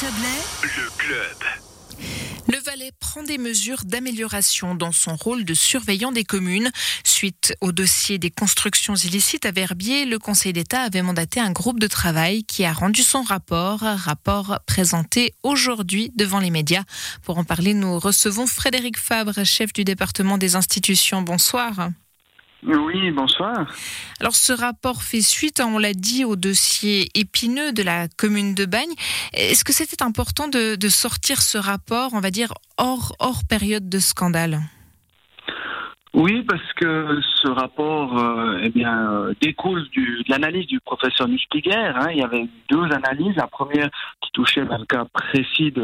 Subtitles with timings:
[0.00, 0.26] Chablais,
[0.62, 1.36] Le club.
[2.48, 6.70] Le Valais prend des mesures d'amélioration dans son rôle de surveillant des communes.
[7.04, 11.78] Suite au dossier des constructions illicites à Verbier, le Conseil d'État avait mandaté un groupe
[11.78, 16.84] de travail qui a rendu son rapport, rapport présenté aujourd'hui devant les médias.
[17.22, 21.20] Pour en parler, nous recevons Frédéric Fabre, chef du département des institutions.
[21.20, 21.90] Bonsoir.
[22.64, 23.66] Oui, bonsoir.
[24.20, 28.54] Alors ce rapport fait suite, hein, on l'a dit, au dossier épineux de la commune
[28.54, 28.92] de Bagne.
[29.32, 33.88] Est-ce que c'était important de, de sortir ce rapport, on va dire, hors, hors période
[33.88, 34.60] de scandale?
[36.14, 41.26] Oui, parce que ce rapport euh, eh bien, euh, découle du, de l'analyse du professeur
[41.26, 41.72] Nuspiger.
[41.74, 42.08] Hein.
[42.10, 43.34] Il y avait deux analyses.
[43.36, 43.88] La première
[44.20, 45.80] qui touchait un cas précis de,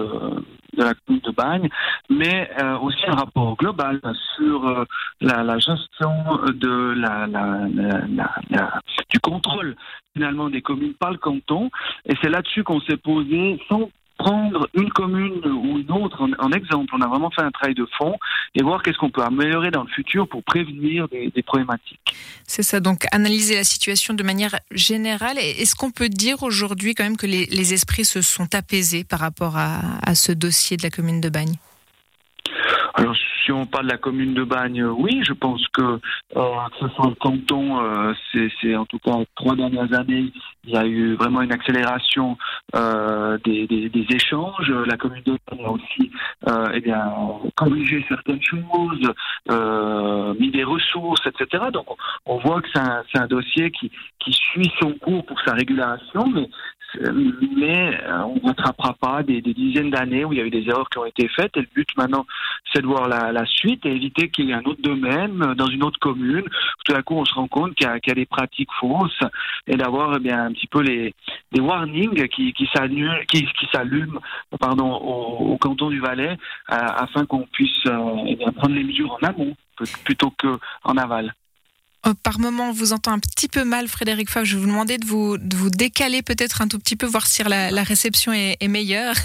[0.76, 1.68] de la commune de Bagne,
[2.10, 4.00] mais euh, aussi un rapport global
[4.36, 4.84] sur euh,
[5.22, 6.12] la, la gestion
[6.52, 9.76] de la- la- du contrôle
[10.14, 11.70] finalement des communes par le canton.
[12.04, 16.92] Et c'est là-dessus qu'on s'est posé sans prendre une commune ou une autre en, exemple.
[16.92, 18.18] On a vraiment fait un travail de fond
[18.54, 22.14] et voir qu'est-ce qu'on peut améliorer dans le futur pour prévenir des, problématiques.
[22.46, 25.38] C'est ça, donc analyser la situation de manière générale.
[25.38, 29.56] Est-ce qu'on peut dire aujourd'hui quand même que les, esprits se sont apaisés par rapport
[29.56, 31.56] à ce dossier de la commune de Bagne?
[32.98, 35.98] Alors, si on parle de la commune de Bagne, oui, je pense que, euh,
[36.34, 38.12] que ce soit le canton, euh,
[38.60, 40.32] c'est en tout cas trois dernières années,
[40.64, 42.36] il y a eu vraiment une accélération
[42.74, 44.68] euh, des, des- des échanges.
[44.86, 46.10] La commune de Bagne a aussi
[46.48, 47.04] euh, eh bien,
[47.54, 49.12] corrigé certaines choses,
[49.48, 51.66] euh, mis des ressources, etc.
[51.72, 51.86] Donc,
[52.26, 56.26] on, voit que c'est un, un dossier qui, qui suit son cours pour sa régulation,
[56.34, 56.50] mais
[57.56, 60.50] mais euh, on ne rattrapera pas des, des dizaines d'années où il y a eu
[60.50, 61.54] des erreurs qui ont été faites.
[61.56, 62.24] Et le but maintenant,
[62.72, 65.54] c'est de voir la, la suite et éviter qu'il y ait un autre domaine euh,
[65.54, 66.44] dans une autre commune.
[66.84, 69.20] Tout à coup, on se rend compte qu'il y, y a des pratiques fausses
[69.66, 71.14] et d'avoir eh bien un petit peu les
[71.52, 72.68] des warnings qui qui
[73.72, 74.20] s'allument
[74.60, 76.36] pardon au, au canton du Valais
[76.72, 79.56] euh, afin qu'on puisse euh, eh prendre les mesures en amont
[80.04, 81.34] plutôt que en aval.
[82.06, 84.44] Euh, Par moment, on vous entend un petit peu mal, Frédéric Favre.
[84.46, 87.26] Je vais vous demander de vous, de vous décaler peut-être un tout petit peu, voir
[87.26, 89.14] si la, la réception est, est meilleure.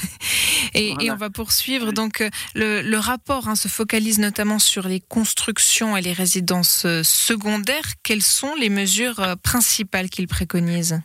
[0.76, 1.04] Et, Voilà.
[1.04, 1.92] et on va poursuivre.
[1.92, 6.86] Donc, euh, le, le rapport hein, se focalise notamment sur les constructions et les résidences
[6.86, 7.86] euh, secondaires.
[8.02, 11.00] Quelles sont les mesures principales qu'il préconise?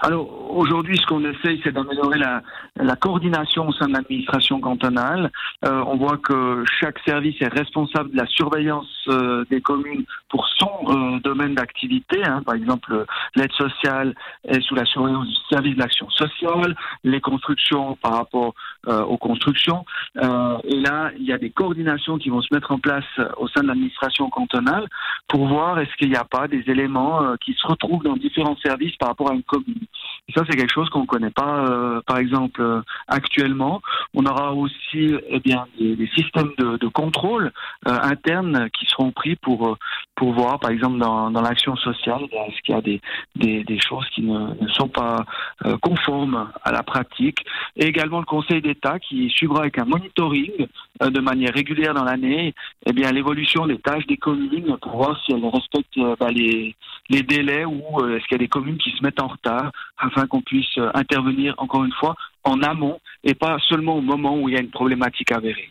[0.00, 5.30] Alors aujourd'hui, ce qu'on essaye, c'est d'améliorer la, coordination au sein de l'administration cantonale.
[5.64, 10.48] Euh, on voit que chaque service est responsable de la surveillance euh, des communes pour
[10.56, 12.24] son euh, domaine d'activité.
[12.24, 12.42] hein.
[12.44, 14.14] Par exemple, l'aide sociale
[14.44, 16.74] est sous la surveillance du service d'action sociale,
[17.04, 18.54] les constructions par rapport
[18.86, 19.84] aux constructions.
[20.14, 23.04] Et là, il y a des coordinations qui vont se mettre en place
[23.36, 24.86] au sein de l'administration cantonale
[25.26, 28.94] pour voir est-ce qu'il n'y a pas des éléments qui se retrouvent dans différents services
[28.96, 29.86] par rapport à une commune.
[30.36, 33.80] Ça, c'est quelque chose qu'on ne connaît pas, euh, par exemple, euh, actuellement.
[34.12, 37.52] On aura aussi eh bien, des, systèmes de, contrôle
[37.88, 39.76] euh, interne qui seront pris pour, euh,
[40.14, 43.00] pour voir, par exemple, dans, dans l'action sociale, eh est-ce qu'il y a des,
[43.64, 45.24] des, choses qui ne, sont pas
[45.80, 47.44] conformes à la pratique.
[47.76, 50.66] Et également le Conseil d'État qui suivra avec un monitoring
[51.00, 52.54] de manière régulière dans l'année
[52.86, 56.74] eh l'évolution des tâches des communes pour voir si elles respectent bah, les,
[57.10, 60.25] les délais ou est-ce qu'il y a des communes qui se mettent en retard afin
[60.26, 62.14] qu'on puisse euh, intervenir encore une fois
[62.44, 65.70] en amont et pas seulement au moment où il y a une problématique avérée.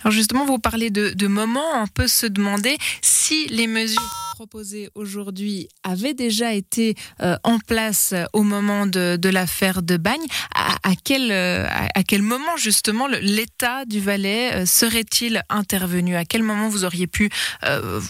[0.00, 1.82] Alors justement, vous parlez de, de moments.
[1.82, 4.00] On peut se demander si les mesures
[4.34, 10.24] proposées aujourd'hui avaient déjà été euh, en place euh, au moment de, l'affaire de Bagne.
[10.54, 16.16] À, quel, moment justement l'État du Valais serait-il intervenu?
[16.16, 17.28] À quel moment vous auriez pu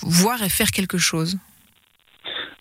[0.02, 1.38] voir et faire quelque chose?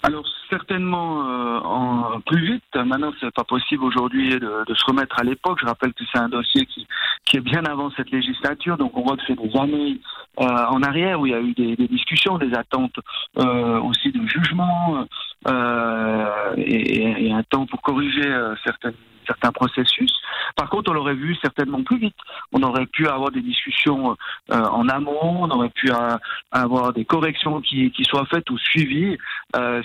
[0.08, 2.64] Alors certainement euh, en plus vite.
[2.76, 5.58] Maintenant, c'est pas possible aujourd'hui de, de se remettre à l'époque.
[5.60, 6.88] Je rappelle que c'est un dossier qui,
[7.26, 10.00] qui est bien avant cette législature, donc on voit que c'est des années
[10.40, 12.98] euh, en arrière où il y a eu des, des discussions, des attentes
[13.38, 15.06] euh, aussi de jugement
[15.46, 18.94] euh, et, et un temps pour corriger euh, certaines
[19.28, 20.14] certains processus.
[20.56, 22.16] Par contre, on l'aurait vu certainement plus vite.
[22.54, 24.16] On aurait pu avoir des discussions
[24.52, 26.16] euh, en amont, on aurait pu euh,
[26.52, 29.18] avoir des corrections qui, qui soient faites ou suivies.
[29.56, 29.84] Euh,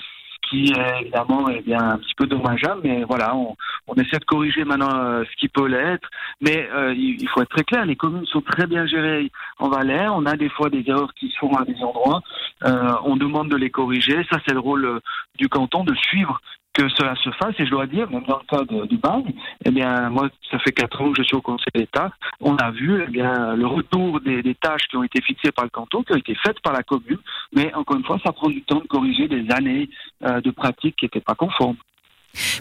[0.49, 3.57] qui est évidemment eh bien, un petit peu dommageable, mais voilà, on,
[3.87, 6.09] on essaie de corriger maintenant euh, ce qui peut l'être.
[6.41, 10.09] Mais euh, il, faut être très clair, les communes sont très bien gérées en Valais.
[10.09, 12.21] On a des fois des erreurs qui se font à des endroits.
[12.65, 14.25] Euh, on demande de les corriger.
[14.31, 15.01] Ça, c'est le rôle
[15.39, 16.41] du canton de suivre
[16.73, 17.55] que cela se fasse.
[17.59, 19.33] Et je dois dire, même dans le cas du bagne,
[19.65, 22.11] eh bien, moi, ça fait quatre ans que je suis au Conseil d'État.
[22.41, 25.65] On a vu, eh bien, le retour des, des tâches qui ont été fixées par
[25.65, 27.19] le canton, qui ont été faites par la commune.
[27.55, 29.89] Mais encore une fois, ça prend du temps de corriger des années
[30.25, 31.77] euh, de pratiques qui n'étaient pas conformes.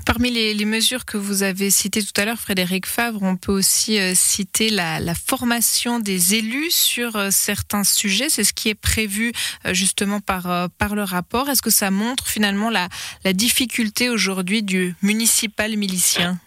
[0.06, 4.00] Parmi les, mesures que vous avez citées tout à l'heure, Frédéric Favre, on peut aussi
[4.00, 8.29] euh, citer la, formation des élus sur euh, certains sujets.
[8.29, 9.31] C'est ce qui est prévu
[9.65, 11.50] euh, justement par, le rapport.
[11.50, 16.39] Est-ce que ça montre finalement la difficulté aujourd'hui du municipal milicien?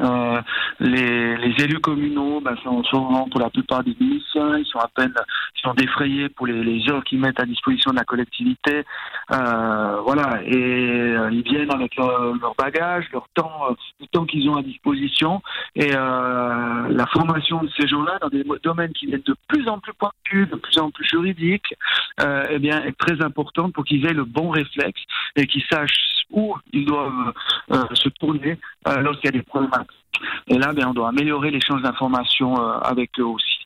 [0.00, 0.40] Euh,
[0.80, 2.82] les, les, élus communaux ben, sont
[3.30, 5.14] pour la plupart des musiciens, ils sont à peine
[5.62, 8.82] sont défrayés pour les, les heures qu'ils mettent à disposition de la collectivité.
[9.30, 14.56] Euh, voilà, et euh, ils viennent avec leur, bagage, leur temps, le temps qu'ils ont
[14.56, 15.42] à disposition.
[15.76, 19.92] Et la formation de ces gens-là dans des domaines qui viennent de plus en plus
[19.92, 21.74] pointus, de plus en plus juridiques,
[22.18, 25.00] eh bien, est très importante pour qu'ils aient le bon réflexe
[25.36, 27.32] et qu'ils sachent où ils doivent
[27.72, 29.84] euh, se tourner euh, lorsqu'il y a des problèmes.
[30.48, 33.60] Et là, ben, on doit améliorer l'échange d'informations euh, avec eux aussi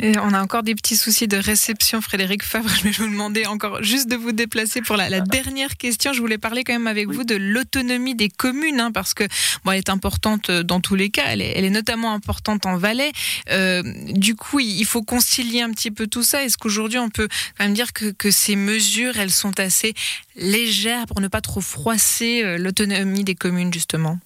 [0.00, 2.68] on a encore des petits soucis de réception, Frédéric Favre.
[2.78, 6.12] Je vais vous demander encore juste de vous déplacer pour la, dernière question.
[6.12, 9.24] Je voulais parler quand même avec vous de l'autonomie des communes, hein, parce que
[9.64, 11.24] bon, elle est importante dans tous les cas.
[11.28, 13.12] Elle est, notamment importante en Valais.
[13.50, 16.44] Euh, du coup, il faut concilier un petit peu tout ça.
[16.44, 19.94] Est-ce qu'aujourd'hui, on peut quand même dire que, que, ces mesures, elles sont assez
[20.36, 24.18] légères pour ne pas trop froisser euh, l'autonomie des communes, justement?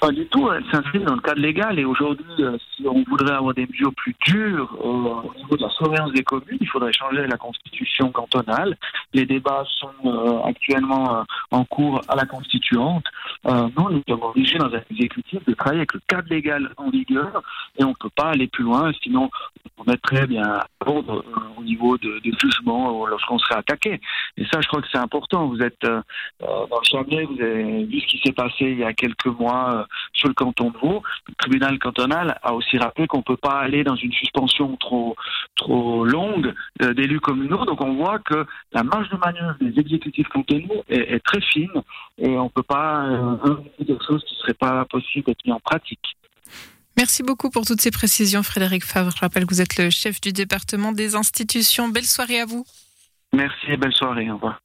[0.00, 3.34] Pas du tout, elle s'inscrit dans le cadre légal et aujourd'hui, euh, si on voudrait
[3.34, 6.92] avoir des mesures plus dures euh, au niveau de la surveillance des communes, il faudrait
[6.92, 8.76] changer la constitution cantonale.
[9.14, 13.04] Les débats sont euh, actuellement en cours à la constituante.
[13.44, 17.42] nous, nous sommes obligés dans un exécutif de travailler avec le cadre légal en vigueur
[17.78, 19.30] et on ne peut pas aller plus loin, sinon
[19.78, 21.24] on mettrait bien à ordre
[21.56, 24.00] au niveau de, de jugement lorsqu'on serait attaqué.
[24.36, 25.46] Et ça, je crois que c'est important.
[25.46, 26.00] Vous êtes dans
[26.40, 30.28] le Chablais, vous avez vu ce qui s'est passé il y a quelques mois sur
[30.28, 31.02] le canton de Vaud.
[31.28, 35.16] Le tribunal cantonal a aussi rappelé qu'on ne peut pas aller dans une suspension trop,
[35.56, 37.64] trop longue euh, d'élus communaux.
[37.64, 41.82] Donc on voit que la marge de manœuvre des exécutifs cantonaux est, très fine
[42.18, 45.52] et on ne peut pas euh, quelque chose qui ne serait pas possible d'être mis
[45.52, 46.16] en pratique.
[46.96, 49.10] Merci beaucoup pour toutes ces précisions, Frédéric Favre.
[49.14, 51.88] Je rappelle que vous êtes le chef du département des institutions.
[51.88, 52.64] Belle soirée à vous.
[53.34, 54.30] Merci et belle soirée.
[54.30, 54.60] Au revoir.